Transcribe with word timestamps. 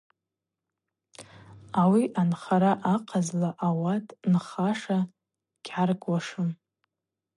Ауи 1.81 2.03
анхара 2.21 2.73
ахъазла 2.93 3.49
ауат 3.67 4.05
нхаша 4.31 4.99
гьгӏаргуашым. 5.63 6.49